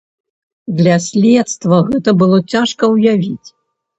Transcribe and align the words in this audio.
Для 0.79 0.95
следства 1.07 1.77
гэта 1.91 2.09
было 2.21 2.37
цяжка 2.53 2.83
ўявіць. 2.97 3.49